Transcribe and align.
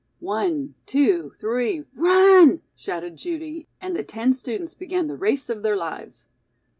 "One, 0.19 0.73
two, 0.87 1.31
three, 1.39 1.85
run!" 1.93 2.63
shouted 2.75 3.17
Judy, 3.17 3.67
and 3.79 3.95
the 3.95 4.03
ten 4.03 4.33
students 4.33 4.73
began 4.73 5.05
the 5.05 5.15
race 5.15 5.47
of 5.47 5.61
their 5.61 5.77
lives. 5.77 6.25